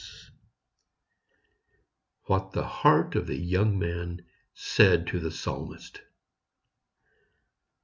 [2.27, 6.01] ■WHAT THE HEART OF THE YOUNG MAN SAID TO THE PSALMIST.